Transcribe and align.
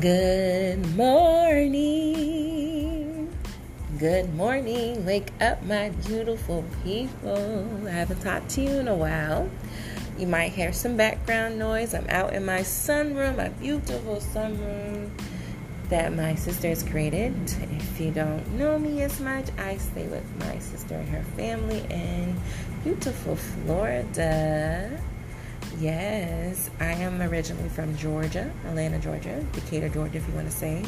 Good 0.00 0.96
morning. 0.96 1.72
Good 3.98 4.34
morning. 4.34 5.06
Wake 5.06 5.32
up, 5.40 5.62
my 5.62 5.88
beautiful 6.06 6.64
people. 6.84 7.86
I 7.86 7.90
haven't 7.92 8.20
talked 8.20 8.50
to 8.50 8.60
you 8.60 8.72
in 8.72 8.88
a 8.88 8.94
while. 8.94 9.48
You 10.18 10.26
might 10.26 10.52
hear 10.52 10.74
some 10.74 10.98
background 10.98 11.58
noise. 11.58 11.94
I'm 11.94 12.06
out 12.10 12.34
in 12.34 12.44
my 12.44 12.60
sunroom, 12.60 13.38
my 13.38 13.48
beautiful 13.48 14.16
sunroom 14.16 15.08
that 15.88 16.12
my 16.14 16.34
sister 16.34 16.68
has 16.68 16.82
created. 16.82 17.34
If 17.70 17.98
you 17.98 18.10
don't 18.10 18.46
know 18.58 18.78
me 18.78 19.00
as 19.00 19.18
much, 19.20 19.46
I 19.56 19.78
stay 19.78 20.08
with 20.08 20.26
my 20.40 20.58
sister 20.58 20.96
and 20.96 21.08
her 21.08 21.22
family 21.36 21.86
in 21.88 22.38
beautiful 22.82 23.36
Florida. 23.36 25.00
Yes, 25.78 26.70
I 26.80 26.92
am 26.92 27.20
originally 27.20 27.68
from 27.68 27.94
Georgia, 27.98 28.50
Atlanta, 28.66 28.98
Georgia, 28.98 29.44
Decatur, 29.52 29.90
Georgia, 29.90 30.16
if 30.16 30.26
you 30.26 30.32
want 30.32 30.46
to 30.46 30.52
say. 30.52 30.82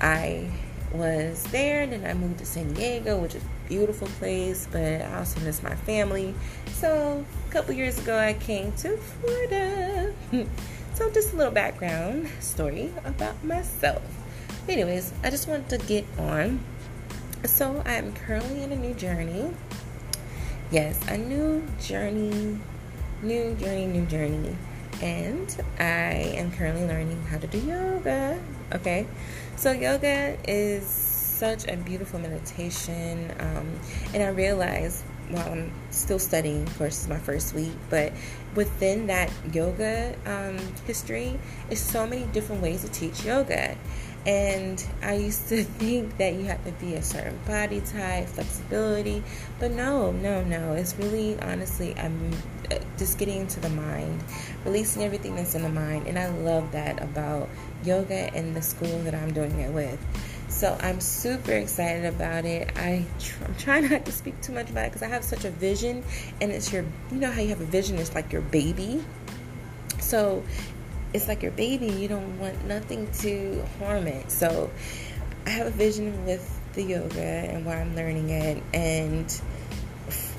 I 0.00 0.48
was 0.92 1.44
there, 1.44 1.82
and 1.82 1.92
then 1.92 2.06
I 2.06 2.14
moved 2.14 2.38
to 2.38 2.46
San 2.46 2.72
Diego, 2.72 3.18
which 3.18 3.34
is 3.34 3.42
a 3.42 3.68
beautiful 3.68 4.08
place, 4.18 4.66
but 4.72 4.80
I 4.80 5.18
also 5.18 5.40
miss 5.40 5.62
my 5.62 5.74
family. 5.74 6.34
So, 6.72 7.22
a 7.46 7.52
couple 7.52 7.74
years 7.74 7.98
ago, 7.98 8.18
I 8.18 8.32
came 8.32 8.72
to 8.72 8.96
Florida. 8.96 10.14
so, 10.94 11.10
just 11.10 11.34
a 11.34 11.36
little 11.36 11.52
background 11.52 12.30
story 12.40 12.90
about 13.04 13.44
myself. 13.44 14.02
Anyways, 14.70 15.12
I 15.22 15.28
just 15.28 15.48
wanted 15.48 15.68
to 15.68 15.86
get 15.86 16.06
on. 16.18 16.60
So, 17.44 17.82
I'm 17.84 18.14
currently 18.14 18.62
in 18.62 18.72
a 18.72 18.76
new 18.76 18.94
journey. 18.94 19.52
Yes, 20.70 20.98
a 21.08 21.18
new 21.18 21.62
journey 21.78 22.58
new 23.26 23.54
journey, 23.56 23.86
new 23.86 24.06
journey. 24.06 24.56
And 25.02 25.64
I 25.78 26.34
am 26.38 26.52
currently 26.52 26.86
learning 26.86 27.20
how 27.24 27.38
to 27.38 27.46
do 27.46 27.58
yoga. 27.58 28.40
Okay, 28.72 29.06
so 29.56 29.72
yoga 29.72 30.38
is 30.48 30.86
such 30.86 31.68
a 31.68 31.76
beautiful 31.76 32.18
meditation, 32.18 33.30
um, 33.38 33.78
and 34.14 34.22
I 34.22 34.28
realized 34.28 35.04
while 35.28 35.52
I'm 35.52 35.72
still 35.90 36.18
studying, 36.18 36.62
of 36.62 36.78
course, 36.78 37.00
it's 37.00 37.08
my 37.08 37.18
first 37.18 37.52
week, 37.52 37.72
but 37.90 38.12
within 38.54 39.08
that 39.08 39.30
yoga 39.52 40.14
um, 40.24 40.56
history 40.86 41.38
is 41.68 41.80
so 41.80 42.06
many 42.06 42.24
different 42.26 42.62
ways 42.62 42.82
to 42.82 42.88
teach 42.88 43.24
yoga. 43.24 43.76
And 44.26 44.84
I 45.02 45.14
used 45.14 45.48
to 45.48 45.62
think 45.78 46.18
that 46.18 46.34
you 46.34 46.44
have 46.46 46.64
to 46.64 46.72
be 46.72 46.94
a 46.94 47.02
certain 47.02 47.38
body 47.46 47.80
type, 47.80 48.26
flexibility, 48.28 49.22
but 49.60 49.70
no, 49.70 50.10
no, 50.10 50.42
no. 50.42 50.72
It's 50.72 50.96
really, 50.96 51.38
honestly, 51.40 51.94
I'm 51.96 52.32
uh, 52.70 52.78
just 52.98 53.18
getting 53.18 53.40
into 53.40 53.60
the 53.60 53.70
mind, 53.70 54.22
releasing 54.64 55.04
everything 55.04 55.36
that's 55.36 55.54
in 55.54 55.62
the 55.62 55.68
mind. 55.68 56.08
And 56.08 56.18
I 56.18 56.28
love 56.28 56.72
that 56.72 57.00
about 57.00 57.48
yoga 57.84 58.34
and 58.34 58.54
the 58.54 58.62
school 58.62 58.98
that 59.04 59.14
I'm 59.14 59.32
doing 59.32 59.60
it 59.60 59.72
with. 59.72 59.98
So 60.48 60.76
I'm 60.80 61.00
super 61.00 61.52
excited 61.52 62.04
about 62.06 62.44
it. 62.44 62.76
I 62.76 63.04
tr- 63.20 63.44
I'm 63.44 63.54
trying 63.56 63.90
not 63.90 64.04
to 64.06 64.12
speak 64.12 64.40
too 64.40 64.52
much 64.52 64.70
about 64.70 64.86
it 64.86 64.92
because 64.92 65.02
I 65.02 65.08
have 65.08 65.22
such 65.22 65.44
a 65.44 65.50
vision, 65.50 66.02
and 66.40 66.50
it's 66.50 66.72
your, 66.72 66.84
you 67.12 67.18
know 67.18 67.30
how 67.30 67.40
you 67.40 67.48
have 67.50 67.60
a 67.60 67.66
vision, 67.66 67.98
it's 67.98 68.14
like 68.14 68.32
your 68.32 68.42
baby. 68.42 69.04
So 70.00 70.42
it's 71.16 71.28
like 71.28 71.42
your 71.42 71.52
baby. 71.52 71.86
You 71.86 72.08
don't 72.08 72.38
want 72.38 72.64
nothing 72.66 73.10
to 73.20 73.64
harm 73.78 74.06
it. 74.06 74.30
So 74.30 74.70
I 75.46 75.50
have 75.50 75.66
a 75.66 75.70
vision 75.70 76.24
with 76.26 76.44
the 76.74 76.82
yoga 76.82 77.20
and 77.20 77.64
where 77.64 77.78
I'm 77.78 77.96
learning 77.96 78.30
it, 78.30 78.62
and 78.74 79.42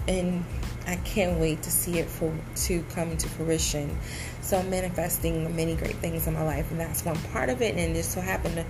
and 0.07 0.45
I 0.85 0.95
can't 0.97 1.39
wait 1.39 1.63
to 1.63 1.71
see 1.71 1.99
it 1.99 2.07
for 2.07 2.33
to 2.67 2.83
come 2.93 3.11
into 3.11 3.27
fruition. 3.27 3.97
So 4.41 4.57
I'm 4.57 4.69
manifesting 4.69 5.53
many 5.55 5.75
great 5.75 5.95
things 5.95 6.27
in 6.27 6.33
my 6.33 6.43
life, 6.43 6.71
and 6.71 6.79
that's 6.79 7.03
one 7.03 7.17
part 7.33 7.49
of 7.49 7.61
it. 7.61 7.75
And 7.75 7.93
just 7.93 8.11
so 8.11 8.21
happened 8.21 8.55
to 8.55 8.65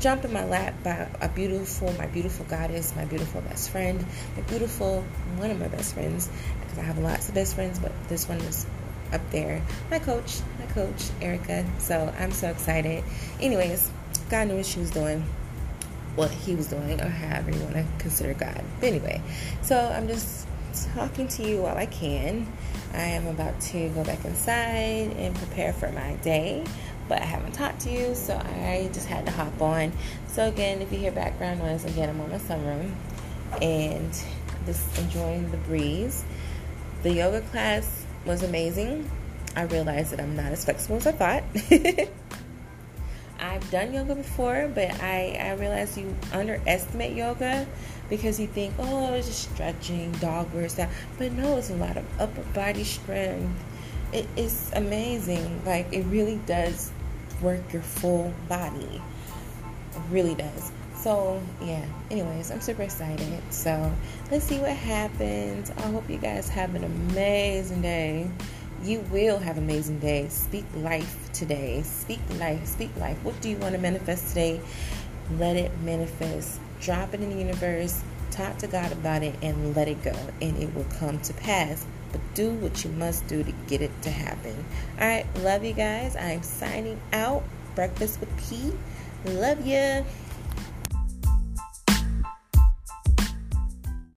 jump 0.00 0.24
in 0.24 0.32
my 0.32 0.44
lap 0.44 0.74
by 0.82 1.08
a 1.20 1.28
beautiful, 1.28 1.92
my 1.98 2.06
beautiful 2.06 2.46
goddess, 2.46 2.94
my 2.96 3.04
beautiful 3.04 3.42
best 3.42 3.68
friend, 3.70 4.06
my 4.36 4.42
beautiful 4.42 5.04
one 5.36 5.50
of 5.50 5.58
my 5.58 5.68
best 5.68 5.92
friends, 5.92 6.30
because 6.60 6.78
I 6.78 6.82
have 6.82 6.98
lots 6.98 7.28
of 7.28 7.34
best 7.34 7.54
friends, 7.56 7.78
but 7.78 7.92
this 8.08 8.28
one 8.28 8.38
is 8.38 8.64
up 9.12 9.20
there. 9.30 9.62
My 9.90 9.98
coach, 9.98 10.40
my 10.58 10.66
coach, 10.66 11.10
Erica. 11.20 11.64
So 11.78 12.12
I'm 12.18 12.32
so 12.32 12.48
excited. 12.48 13.04
Anyways, 13.40 13.90
God 14.30 14.48
knew 14.48 14.56
what 14.56 14.66
she 14.66 14.80
was 14.80 14.90
doing, 14.90 15.24
what 16.14 16.30
he 16.30 16.54
was 16.54 16.68
doing, 16.68 17.00
or 17.00 17.08
however 17.08 17.50
you 17.50 17.60
want 17.60 17.74
to 17.74 17.84
consider 17.98 18.34
God. 18.34 18.62
But 18.80 18.86
anyway, 18.86 19.22
so 19.62 19.78
I'm 19.78 20.08
just 20.08 20.46
talking 20.94 21.28
to 21.28 21.48
you 21.48 21.62
while 21.62 21.76
I 21.76 21.86
can. 21.86 22.46
I 22.94 23.02
am 23.02 23.26
about 23.26 23.60
to 23.60 23.88
go 23.90 24.04
back 24.04 24.24
inside 24.24 25.12
and 25.16 25.34
prepare 25.34 25.72
for 25.72 25.90
my 25.92 26.14
day, 26.16 26.64
but 27.08 27.20
I 27.20 27.24
haven't 27.24 27.52
talked 27.52 27.80
to 27.80 27.90
you, 27.90 28.14
so 28.14 28.36
I 28.36 28.88
just 28.92 29.06
had 29.06 29.26
to 29.26 29.32
hop 29.32 29.60
on. 29.60 29.92
So 30.28 30.48
again, 30.48 30.80
if 30.80 30.92
you 30.92 30.98
hear 30.98 31.12
background 31.12 31.60
noise, 31.60 31.84
again, 31.84 32.08
I'm 32.08 32.20
on 32.20 32.30
my 32.30 32.38
sunroom 32.38 32.94
and 33.60 34.10
just 34.66 34.98
enjoying 34.98 35.50
the 35.50 35.56
breeze. 35.58 36.24
The 37.02 37.12
yoga 37.12 37.40
class 37.42 38.06
was 38.28 38.42
amazing. 38.42 39.10
I 39.56 39.62
realized 39.62 40.12
that 40.12 40.20
I'm 40.20 40.36
not 40.36 40.52
as 40.52 40.66
flexible 40.66 40.98
as 40.98 41.06
I 41.06 41.12
thought. 41.12 41.42
I've 43.40 43.70
done 43.70 43.94
yoga 43.94 44.14
before, 44.14 44.70
but 44.74 44.90
I, 45.00 45.38
I 45.40 45.52
realized 45.54 45.96
you 45.96 46.14
underestimate 46.32 47.16
yoga 47.16 47.66
because 48.10 48.38
you 48.38 48.46
think, 48.46 48.74
oh, 48.78 49.14
it's 49.14 49.28
just 49.28 49.50
stretching, 49.54 50.12
dog 50.12 50.52
work 50.52 50.70
that. 50.72 50.90
But 51.16 51.32
no, 51.32 51.56
it's 51.56 51.70
a 51.70 51.76
lot 51.76 51.96
of 51.96 52.04
upper 52.20 52.42
body 52.52 52.84
strength. 52.84 53.48
It 54.12 54.28
is 54.36 54.70
amazing. 54.74 55.64
Like, 55.64 55.90
it 55.90 56.02
really 56.02 56.38
does 56.44 56.92
work 57.40 57.72
your 57.72 57.82
full 57.82 58.34
body. 58.46 59.00
It 59.94 60.02
really 60.10 60.34
does. 60.34 60.70
So, 60.98 61.40
yeah, 61.62 61.84
anyways, 62.10 62.50
I'm 62.50 62.60
super 62.60 62.82
excited. 62.82 63.40
So, 63.50 63.92
let's 64.32 64.44
see 64.44 64.58
what 64.58 64.72
happens. 64.72 65.70
I 65.70 65.82
hope 65.82 66.10
you 66.10 66.18
guys 66.18 66.48
have 66.48 66.74
an 66.74 66.82
amazing 66.82 67.82
day. 67.82 68.28
You 68.82 69.00
will 69.12 69.38
have 69.38 69.58
amazing 69.58 70.00
day. 70.00 70.28
Speak 70.28 70.64
life 70.74 71.32
today. 71.32 71.82
Speak 71.82 72.18
life. 72.38 72.66
Speak 72.66 72.90
life. 72.96 73.16
What 73.22 73.40
do 73.40 73.48
you 73.48 73.56
want 73.58 73.76
to 73.76 73.80
manifest 73.80 74.28
today? 74.28 74.60
Let 75.38 75.56
it 75.56 75.70
manifest. 75.82 76.58
Drop 76.80 77.14
it 77.14 77.20
in 77.20 77.30
the 77.30 77.36
universe. 77.36 78.02
Talk 78.32 78.58
to 78.58 78.66
God 78.66 78.90
about 78.90 79.22
it 79.22 79.36
and 79.40 79.76
let 79.76 79.86
it 79.86 80.02
go, 80.02 80.14
and 80.40 80.56
it 80.56 80.74
will 80.74 80.86
come 80.98 81.20
to 81.20 81.34
pass. 81.34 81.86
But 82.10 82.20
do 82.34 82.50
what 82.50 82.84
you 82.84 82.90
must 82.90 83.26
do 83.28 83.44
to 83.44 83.52
get 83.68 83.82
it 83.82 83.90
to 84.02 84.10
happen. 84.10 84.64
All 85.00 85.06
right, 85.06 85.26
love 85.38 85.64
you 85.64 85.74
guys. 85.74 86.16
I'm 86.16 86.42
signing 86.42 87.00
out. 87.12 87.44
Breakfast 87.74 88.18
with 88.18 88.36
P. 88.48 88.72
Love 89.24 89.64
you. 89.64 90.04